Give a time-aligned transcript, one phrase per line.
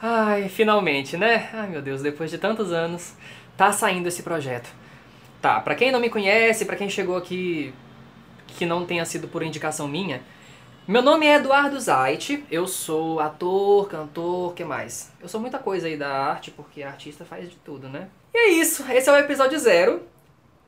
[0.00, 1.48] Ai, finalmente, né?
[1.52, 3.14] Ai, meu Deus, depois de tantos anos,
[3.56, 4.68] tá saindo esse projeto.
[5.40, 7.72] Tá, pra quem não me conhece, pra quem chegou aqui
[8.46, 10.22] que não tenha sido por indicação minha,
[10.88, 15.10] meu nome é Eduardo Zait, eu sou ator, cantor, que mais?
[15.20, 18.08] Eu sou muita coisa aí da arte, porque artista faz de tudo, né?
[18.32, 20.02] E é isso, esse é o episódio zero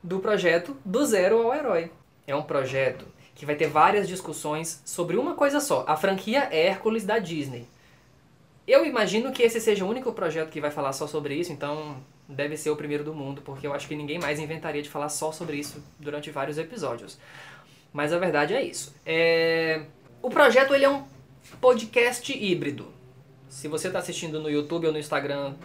[0.03, 1.91] do projeto Do Zero ao Herói.
[2.27, 7.05] É um projeto que vai ter várias discussões sobre uma coisa só, a franquia Hércules
[7.05, 7.65] da Disney.
[8.69, 11.97] Eu imagino que esse seja o único projeto que vai falar só sobre isso, então
[12.27, 15.09] deve ser o primeiro do mundo, porque eu acho que ninguém mais inventaria de falar
[15.09, 17.17] só sobre isso durante vários episódios.
[17.91, 18.95] Mas a verdade é isso.
[19.03, 19.85] É...
[20.21, 21.03] O projeto ele é um
[21.59, 22.93] podcast híbrido.
[23.47, 25.55] Se você está assistindo no YouTube ou no Instagram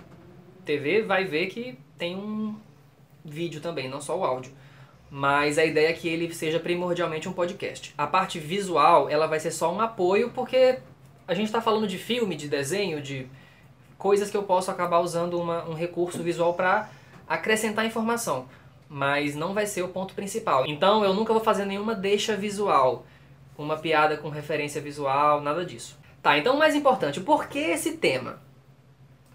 [0.65, 2.59] TV, vai ver que tem um
[3.23, 4.51] vídeo também, não só o áudio.
[5.11, 7.93] Mas a ideia é que ele seja primordialmente um podcast.
[7.99, 10.79] A parte visual, ela vai ser só um apoio, porque
[11.27, 13.27] a gente está falando de filme, de desenho, de
[13.97, 16.91] coisas que eu posso acabar usando uma, um recurso visual para
[17.27, 18.47] acrescentar informação.
[18.89, 20.67] Mas não vai ser o ponto principal.
[20.67, 23.07] Então eu nunca vou fazer nenhuma deixa visual,
[23.57, 25.99] uma piada com referência visual, nada disso.
[26.23, 28.43] Tá, então o mais importante, por que esse tema?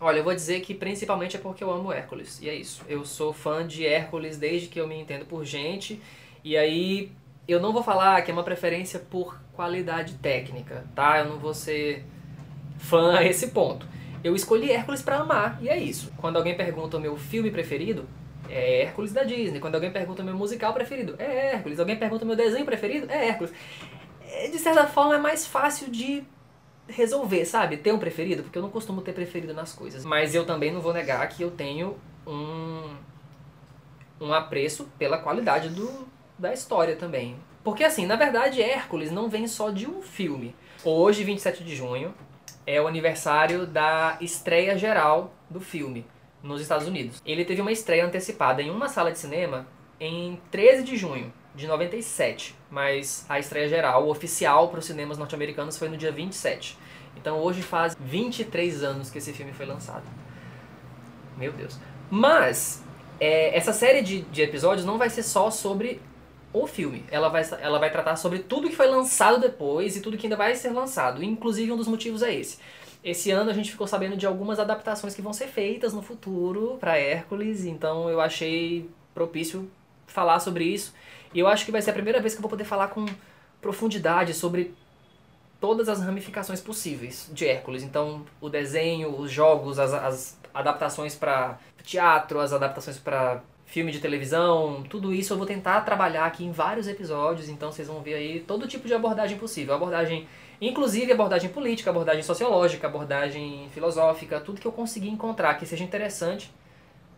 [0.01, 2.39] Olha, eu vou dizer que principalmente é porque eu amo Hércules.
[2.41, 2.83] E é isso.
[2.87, 6.01] Eu sou fã de Hércules desde que eu me entendo por gente.
[6.41, 7.11] E aí
[7.47, 11.19] eu não vou falar que é uma preferência por qualidade técnica, tá?
[11.19, 12.05] Eu não vou ser
[12.77, 13.85] fã a esse ponto.
[14.23, 16.13] Eu escolhi Hércules para amar, e é isso.
[16.15, 18.07] Quando alguém pergunta o meu filme preferido,
[18.47, 19.59] é Hércules da Disney.
[19.59, 21.77] Quando alguém pergunta o meu musical preferido, é Hércules.
[21.77, 23.51] Alguém pergunta o meu desenho preferido, é Hércules.
[24.31, 26.23] É, de certa forma é mais fácil de
[26.87, 27.75] resolver, sabe?
[27.75, 30.05] Ter um preferido, porque eu não costumo ter preferido nas coisas.
[30.05, 32.95] Mas eu também não vou negar que eu tenho um,
[34.21, 37.35] um apreço pela qualidade do, da história também.
[37.63, 40.55] Porque assim, na verdade, Hércules não vem só de um filme.
[40.83, 42.13] Hoje, 27 de junho,
[42.65, 46.05] é o aniversário da estreia geral do filme
[46.41, 47.21] nos Estados Unidos.
[47.25, 49.67] Ele teve uma estreia antecipada em uma sala de cinema
[49.99, 55.77] em 13 de junho de 97, mas a estreia geral, oficial para os cinemas norte-americanos
[55.77, 56.77] foi no dia 27.
[57.17, 60.03] Então hoje faz 23 anos que esse filme foi lançado.
[61.37, 61.77] Meu Deus.
[62.09, 62.83] Mas
[63.19, 66.01] é, essa série de, de episódios não vai ser só sobre
[66.51, 67.03] o filme.
[67.11, 70.35] Ela vai, ela vai tratar sobre tudo que foi lançado depois e tudo que ainda
[70.35, 71.23] vai ser lançado.
[71.23, 72.57] Inclusive um dos motivos é esse.
[73.03, 76.77] Esse ano a gente ficou sabendo de algumas adaptações que vão ser feitas no futuro
[76.79, 79.71] para Hércules, então eu achei propício
[80.05, 80.93] falar sobre isso.
[81.33, 83.05] E eu acho que vai ser a primeira vez que eu vou poder falar com
[83.61, 84.73] profundidade sobre
[85.59, 87.83] todas as ramificações possíveis de Hércules.
[87.83, 93.99] Então, o desenho, os jogos, as, as adaptações para teatro, as adaptações para filme de
[93.99, 98.15] televisão, tudo isso eu vou tentar trabalhar aqui em vários episódios, então vocês vão ver
[98.15, 99.75] aí todo tipo de abordagem possível.
[99.75, 100.27] Abordagem,
[100.59, 106.51] inclusive abordagem política, abordagem sociológica, abordagem filosófica, tudo que eu conseguir encontrar que seja interessante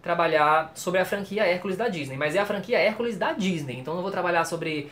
[0.01, 3.95] trabalhar sobre a franquia Hércules da Disney, mas é a franquia Hércules da Disney, então
[3.95, 4.91] não vou trabalhar sobre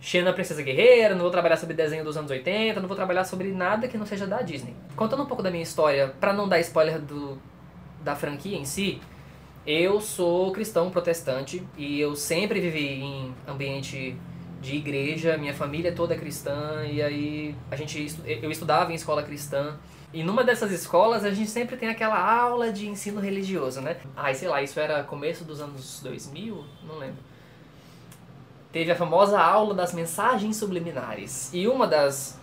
[0.00, 3.50] Xena Princesa Guerreira, não vou trabalhar sobre desenho dos anos 80, não vou trabalhar sobre
[3.50, 4.74] nada que não seja da Disney.
[4.94, 7.40] Contando um pouco da minha história, para não dar spoiler do,
[8.02, 9.00] da franquia em si,
[9.66, 14.16] eu sou cristão protestante e eu sempre vivi em ambiente
[14.60, 19.22] de igreja, minha família toda é cristã e aí a gente eu estudava em escola
[19.22, 19.78] cristã
[20.12, 23.98] e numa dessas escolas a gente sempre tem aquela aula de ensino religioso, né?
[24.16, 27.22] Ai, sei lá, isso era começo dos anos 2000, não lembro.
[28.72, 31.50] Teve a famosa aula das mensagens subliminares.
[31.52, 32.38] E uma das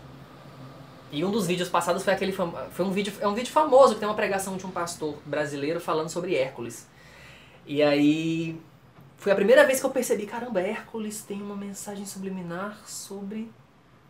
[1.11, 3.99] e um dos vídeos passados foi aquele foi um vídeo é um vídeo famoso que
[3.99, 6.87] tem uma pregação de um pastor brasileiro falando sobre Hércules.
[7.65, 8.59] E aí
[9.17, 13.51] foi a primeira vez que eu percebi, caramba, Hércules tem uma mensagem subliminar sobre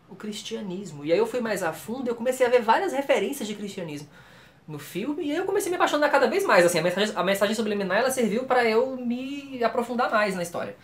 [0.09, 1.05] o cristianismo.
[1.05, 3.55] E aí eu fui mais a fundo e eu comecei a ver várias referências de
[3.55, 4.07] cristianismo
[4.67, 6.65] no filme e aí eu comecei a me apaixonar cada vez mais.
[6.65, 10.75] Assim, a mensagem, a mensagem subliminar ela serviu para eu me aprofundar mais na história.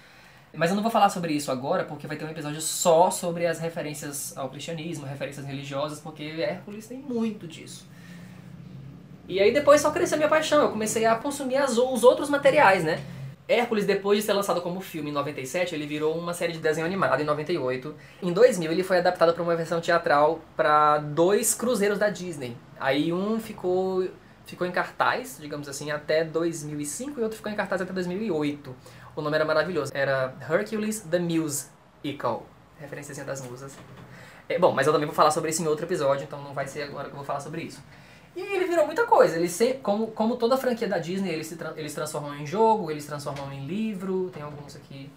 [0.53, 3.45] Mas eu não vou falar sobre isso agora, porque vai ter um episódio só sobre
[3.45, 7.87] as referências ao cristianismo, referências religiosas, porque Hércules tem muito disso.
[9.31, 12.83] E aí depois só cresceu minha paixão, eu comecei a consumir as, os outros materiais,
[12.83, 13.01] né?
[13.47, 16.85] Hércules, depois de ser lançado como filme em 97, ele virou uma série de desenho
[16.85, 17.95] animado em 98.
[18.21, 22.57] Em 2000, ele foi adaptado para uma versão teatral para dois cruzeiros da Disney.
[22.77, 24.05] Aí um ficou
[24.45, 28.75] ficou em cartaz, digamos assim, até 2005 e outro ficou em cartaz até 2008.
[29.15, 29.93] O nome era maravilhoso.
[29.95, 32.45] Era Hercules the Musical.
[32.77, 33.77] Referência das musas.
[34.49, 36.67] É, bom, mas eu também vou falar sobre isso em outro episódio, então não vai
[36.67, 37.81] ser agora que eu vou falar sobre isso.
[38.35, 39.35] E ele virou muita coisa.
[39.35, 43.05] Ele se, como, como toda franquia da Disney, eles, se, eles transformam em jogo, eles
[43.05, 44.29] transformam em livro.
[44.33, 45.11] Tem alguns aqui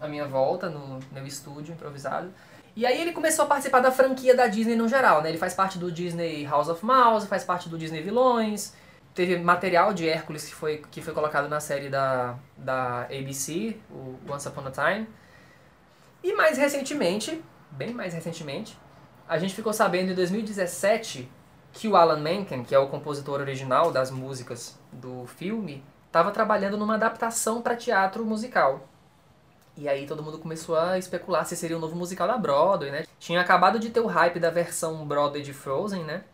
[0.00, 2.32] à minha volta, no meu estúdio improvisado.
[2.74, 5.30] E aí ele começou a participar da franquia da Disney no geral, né?
[5.30, 8.72] Ele faz parte do Disney House of Mouse, faz parte do Disney Vilões,
[9.14, 14.16] teve material de Hércules que foi, que foi colocado na série da, da ABC, o
[14.28, 15.08] Once Upon a Time.
[16.22, 18.78] E mais recentemente, bem mais recentemente,
[19.28, 21.28] a gente ficou sabendo em 2017
[21.72, 26.76] que o Alan Menken, que é o compositor original das músicas do filme, estava trabalhando
[26.76, 28.88] numa adaptação para teatro musical.
[29.76, 32.90] E aí todo mundo começou a especular se seria o um novo musical da Broadway,
[32.90, 33.04] né?
[33.20, 36.24] Tinha acabado de ter o hype da versão Broadway de Frozen, né?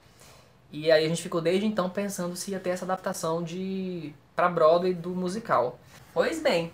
[0.72, 4.48] E aí a gente ficou desde então pensando se ia ter essa adaptação de para
[4.48, 5.78] Broadway do musical.
[6.12, 6.72] Pois bem,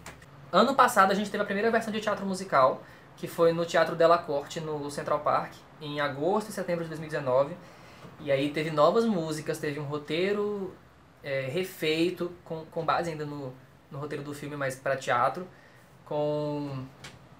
[0.53, 2.83] ano passado a gente teve a primeira versão de teatro musical,
[3.17, 5.53] que foi no Teatro Della Corte, no Central Park,
[5.83, 7.55] em agosto e setembro de 2019.
[8.22, 10.75] E aí teve novas músicas, teve um roteiro
[11.22, 13.52] é, refeito, com, com base ainda no,
[13.90, 15.46] no roteiro do filme, mas para teatro
[16.05, 16.84] com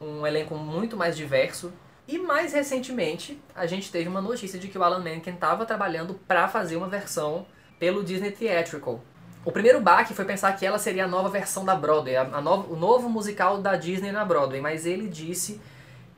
[0.01, 1.73] um elenco muito mais diverso.
[2.07, 6.15] E mais recentemente, a gente teve uma notícia de que o Alan Menken estava trabalhando
[6.27, 7.47] para fazer uma versão
[7.79, 9.01] pelo Disney Theatrical.
[9.45, 12.39] O primeiro baque foi pensar que ela seria a nova versão da Broadway, a, a
[12.39, 15.61] o novo musical da Disney na Broadway, mas ele disse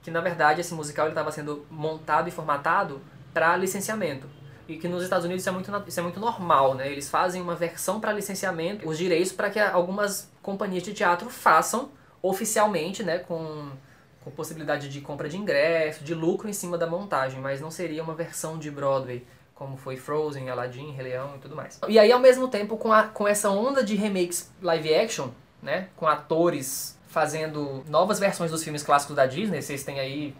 [0.02, 3.00] que na verdade esse musical estava sendo montado e formatado
[3.32, 4.26] para licenciamento.
[4.72, 6.90] E que nos Estados Unidos isso é muito, isso é muito normal, né?
[6.90, 11.90] Eles fazem uma versão para licenciamento, os direitos para que algumas companhias de teatro façam
[12.22, 13.70] oficialmente, né, com,
[14.24, 18.02] com possibilidade de compra de ingresso, de lucro em cima da montagem, mas não seria
[18.02, 21.78] uma versão de Broadway, como foi Frozen, Aladdin, Rei Leão e tudo mais.
[21.88, 25.28] E aí, ao mesmo tempo, com, a, com essa onda de remakes live action,
[25.60, 30.34] né, com atores fazendo novas versões dos filmes clássicos da Disney, vocês têm aí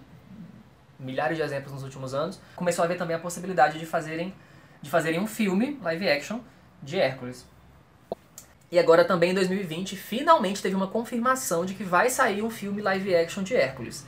[1.03, 4.35] milhares de exemplos nos últimos anos, começou a haver também a possibilidade de fazerem,
[4.81, 6.41] de fazerem um filme live action
[6.83, 7.47] de Hércules.
[8.71, 12.81] E agora também em 2020, finalmente teve uma confirmação de que vai sair um filme
[12.81, 14.07] live action de Hércules.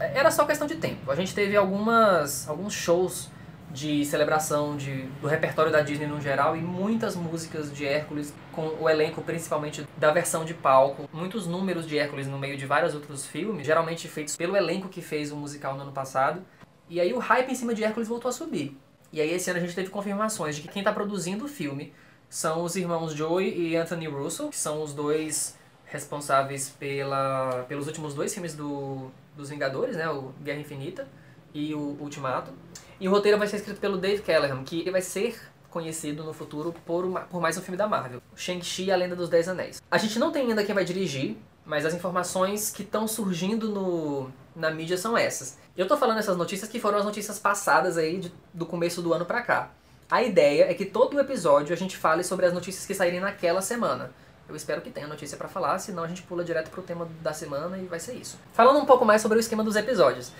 [0.00, 1.10] Era só questão de tempo.
[1.10, 3.28] A gente teve algumas, alguns shows
[3.76, 8.68] de celebração de, do repertório da Disney no geral e muitas músicas de Hércules com
[8.80, 12.94] o elenco principalmente da versão de palco, muitos números de Hércules no meio de vários
[12.94, 16.42] outros filmes, geralmente feitos pelo elenco que fez o musical no ano passado.
[16.88, 18.74] E aí o hype em cima de Hércules voltou a subir.
[19.12, 21.92] E aí esse ano a gente teve confirmações de que quem está produzindo o filme
[22.30, 28.14] são os irmãos Joey e Anthony Russo, que são os dois responsáveis pela, pelos últimos
[28.14, 30.08] dois filmes do, dos Vingadores, né?
[30.08, 31.06] O Guerra Infinita
[31.52, 32.52] e o Ultimato.
[32.98, 35.38] E o roteiro vai ser escrito pelo Dave Callahan, que vai ser
[35.70, 39.14] conhecido no futuro por, uma, por mais um filme da Marvel, Shang-Chi e a Lenda
[39.14, 39.82] dos Dez Anéis.
[39.90, 44.30] A gente não tem ainda quem vai dirigir, mas as informações que estão surgindo no,
[44.54, 45.58] na mídia são essas.
[45.76, 49.12] Eu tô falando essas notícias que foram as notícias passadas aí de, do começo do
[49.12, 49.70] ano pra cá.
[50.10, 53.60] A ideia é que todo episódio a gente fale sobre as notícias que saírem naquela
[53.60, 54.10] semana.
[54.48, 57.34] Eu espero que tenha notícia para falar, senão a gente pula direto pro tema da
[57.34, 58.38] semana e vai ser isso.
[58.54, 60.32] Falando um pouco mais sobre o esquema dos episódios.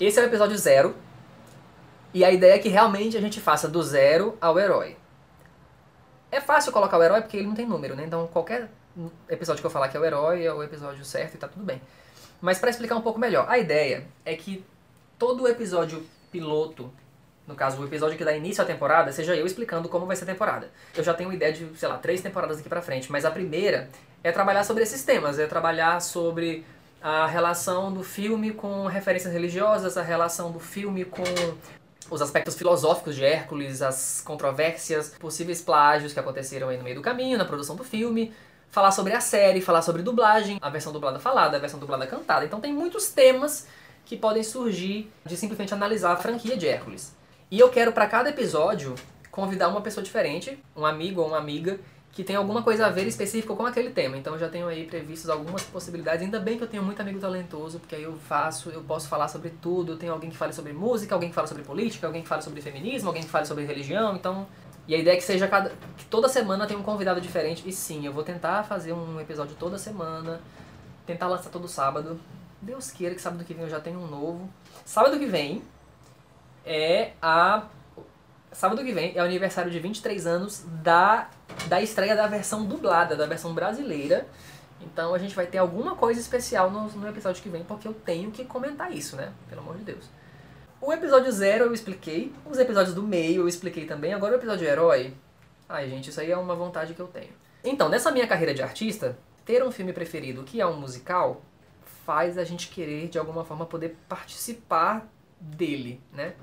[0.00, 0.94] Esse é o episódio zero,
[2.14, 4.96] e a ideia é que realmente a gente faça do zero ao herói.
[6.30, 8.04] É fácil colocar o herói porque ele não tem número, né?
[8.06, 8.68] Então qualquer
[9.28, 11.64] episódio que eu falar que é o herói é o episódio certo e tá tudo
[11.64, 11.80] bem.
[12.40, 14.64] Mas para explicar um pouco melhor, a ideia é que
[15.18, 16.90] todo episódio piloto
[17.46, 20.24] no caso, o episódio que dá início à temporada, seja eu explicando como vai ser
[20.24, 20.70] a temporada.
[20.94, 23.30] Eu já tenho uma ideia de, sei lá, três temporadas aqui pra frente, mas a
[23.30, 23.88] primeira
[24.22, 26.64] é trabalhar sobre esses temas, é trabalhar sobre
[27.02, 31.24] a relação do filme com referências religiosas, a relação do filme com
[32.12, 37.02] os aspectos filosóficos de Hércules, as controvérsias, possíveis plágios que aconteceram aí no meio do
[37.02, 38.34] caminho, na produção do filme,
[38.70, 42.44] falar sobre a série, falar sobre dublagem, a versão dublada falada, a versão dublada cantada.
[42.44, 43.66] Então tem muitos temas
[44.04, 47.14] que podem surgir de simplesmente analisar a franquia de Hércules.
[47.50, 48.94] E eu quero para cada episódio
[49.30, 51.80] convidar uma pessoa diferente, um amigo ou uma amiga,
[52.12, 54.18] que tem alguma coisa a ver específico com aquele tema.
[54.18, 56.22] Então eu já tenho aí previstos algumas possibilidades.
[56.22, 59.28] Ainda bem que eu tenho muito amigo talentoso, porque aí eu faço, eu posso falar
[59.28, 59.92] sobre tudo.
[59.92, 62.42] Eu tenho alguém que fale sobre música, alguém que fale sobre política, alguém que fale
[62.42, 64.14] sobre feminismo, alguém que fale sobre religião.
[64.14, 64.46] Então,
[64.86, 67.62] e a ideia é que seja cada que toda semana tem um convidado diferente.
[67.66, 70.40] E sim, eu vou tentar fazer um episódio toda semana,
[71.06, 72.20] tentar lançar todo sábado.
[72.60, 74.50] Deus queira que sábado que vem eu já tenho um novo.
[74.84, 75.62] Sábado que vem,
[76.64, 77.64] é a.
[78.52, 81.30] Sábado que vem é o aniversário de 23 anos da,
[81.66, 84.26] da estreia da versão dublada, da versão brasileira.
[84.80, 87.94] Então a gente vai ter alguma coisa especial no, no episódio que vem, porque eu
[87.94, 89.32] tenho que comentar isso, né?
[89.48, 90.10] Pelo amor de Deus.
[90.80, 94.66] O episódio zero eu expliquei, os episódios do meio eu expliquei também, agora o episódio
[94.66, 95.14] herói.
[95.68, 97.30] Ai, gente, isso aí é uma vontade que eu tenho.
[97.64, 101.40] Então, nessa minha carreira de artista, ter um filme preferido que é um musical
[102.04, 105.06] faz a gente querer, de alguma forma, poder participar
[105.40, 106.34] dele, né?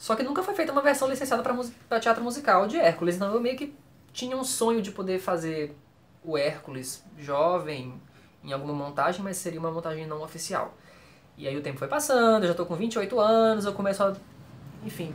[0.00, 1.42] Só que nunca foi feita uma versão licenciada
[1.86, 3.74] para teatro musical de Hércules, então eu meio que
[4.14, 5.76] tinha um sonho de poder fazer
[6.24, 8.00] o Hércules jovem
[8.42, 10.74] em alguma montagem, mas seria uma montagem não oficial.
[11.36, 14.16] E aí o tempo foi passando, eu já tô com 28 anos, eu começo a,
[14.86, 15.14] enfim,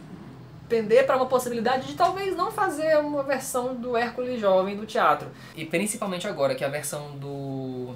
[0.70, 5.28] pender para uma possibilidade de talvez não fazer uma versão do Hércules jovem do teatro.
[5.56, 7.96] E principalmente agora que a versão do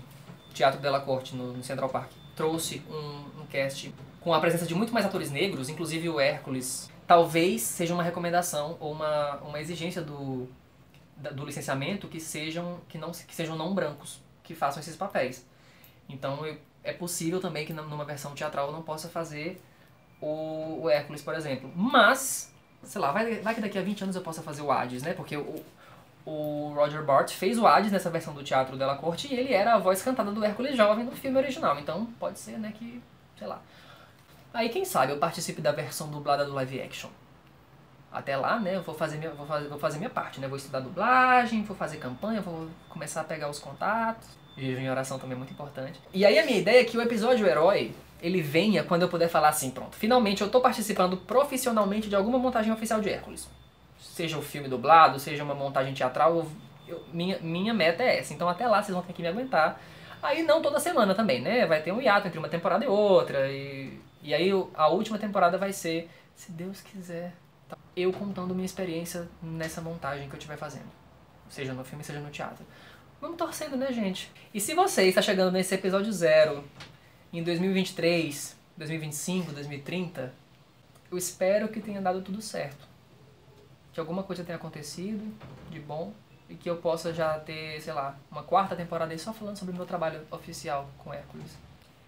[0.55, 3.93] Teatro Della Corte no, no Central Park trouxe um, um cast
[4.29, 8.77] com a presença de muito mais atores negros, inclusive o Hércules, talvez seja uma recomendação
[8.79, 10.47] ou uma, uma exigência do,
[11.31, 15.43] do licenciamento que sejam, que, não, que sejam não brancos que façam esses papéis.
[16.07, 16.45] Então
[16.83, 19.59] é possível também que numa versão teatral eu não possa fazer
[20.21, 21.71] o, o Hércules, por exemplo.
[21.75, 25.01] Mas, sei lá, vai, vai que daqui a 20 anos eu possa fazer o Hades,
[25.01, 25.13] né?
[25.15, 25.65] Porque o,
[26.23, 29.73] o Roger Bart fez o Hades nessa versão do Teatro Della Corte e ele era
[29.73, 31.79] a voz cantada do Hércules jovem no filme original.
[31.79, 33.01] Então pode ser, né, que,
[33.35, 33.59] sei lá.
[34.53, 37.09] Aí quem sabe eu participe da versão dublada do live action.
[38.11, 40.47] Até lá, né, eu vou fazer minha, vou fazer, vou fazer minha parte, né?
[40.47, 44.27] Vou estudar dublagem, vou fazer campanha, vou começar a pegar os contatos.
[44.57, 45.99] Viver em oração também é muito importante.
[46.11, 49.29] E aí a minha ideia é que o episódio herói, ele venha quando eu puder
[49.29, 53.47] falar assim, pronto, finalmente eu tô participando profissionalmente de alguma montagem oficial de Hércules
[54.19, 56.45] seja o um filme dublado, seja uma montagem teatral,
[56.87, 58.33] eu, minha, minha meta é essa.
[58.33, 59.79] Então até lá vocês vão ter que me aguentar.
[60.21, 61.65] Aí não toda semana também, né?
[61.65, 63.49] Vai ter um hiato entre uma temporada e outra.
[63.49, 67.33] E, e aí a última temporada vai ser, se Deus quiser,
[67.67, 67.77] tá?
[67.95, 70.89] eu contando minha experiência nessa montagem que eu estiver fazendo.
[71.49, 72.65] Seja no filme, seja no teatro.
[73.19, 74.31] Vamos torcendo, né, gente?
[74.53, 76.63] E se você está chegando nesse episódio zero,
[77.33, 80.33] em 2023, 2025, 2030,
[81.11, 82.89] eu espero que tenha dado tudo certo
[83.93, 85.35] que alguma coisa tenha acontecido
[85.69, 86.13] de bom
[86.47, 89.73] e que eu possa já ter, sei lá, uma quarta temporada aí só falando sobre
[89.73, 91.57] o meu trabalho oficial com Hércules.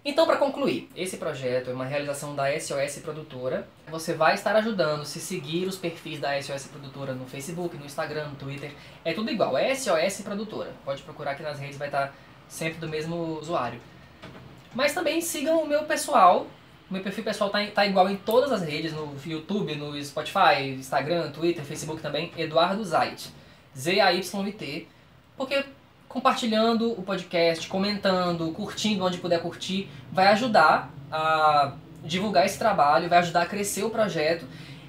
[0.04, 3.68] Então, para concluir, esse projeto é uma realização da SOS Produtora.
[3.88, 8.26] Você vai estar ajudando se seguir os perfis da SOS Produtora no Facebook, no Instagram,
[8.26, 8.72] no Twitter.
[9.04, 10.72] É tudo igual, é SOS Produtora.
[10.84, 12.12] Pode procurar aqui nas redes, vai estar
[12.48, 13.80] sempre do mesmo usuário.
[14.74, 16.48] Mas também sigam o meu pessoal,
[16.90, 21.30] meu perfil pessoal tá, tá igual em todas as redes, no YouTube, no Spotify, Instagram,
[21.30, 23.30] Twitter, Facebook também, Eduardo Zait.
[23.78, 24.88] Z-A-Y-T.
[25.36, 25.64] Porque
[26.12, 31.72] compartilhando o podcast, comentando, curtindo onde puder curtir, vai ajudar a
[32.04, 34.44] divulgar esse trabalho, vai ajudar a crescer o projeto.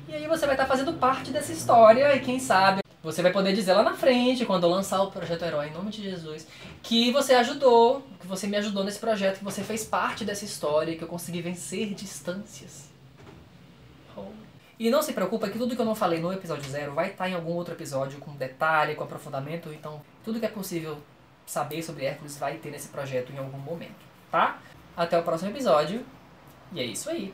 [0.08, 3.54] E aí você vai estar fazendo parte dessa história e quem sabe você vai poder
[3.54, 6.48] dizer lá na frente, quando eu lançar o projeto Herói, em nome de Jesus,
[6.82, 10.96] que você ajudou, que você me ajudou nesse projeto, que você fez parte dessa história,
[10.96, 12.90] que eu consegui vencer distâncias.
[14.16, 14.24] Oh.
[14.80, 17.28] E não se preocupa que tudo que eu não falei no episódio zero vai estar
[17.28, 19.74] em algum outro episódio com detalhe, com aprofundamento.
[19.74, 20.98] Então, tudo que é possível
[21.46, 24.60] saber sobre Hércules vai ter nesse projeto em algum momento, tá?
[24.96, 26.06] Até o próximo episódio.
[26.72, 27.34] E é isso aí.